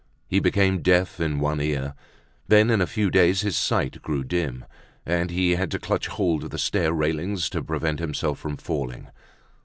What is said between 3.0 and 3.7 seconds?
days his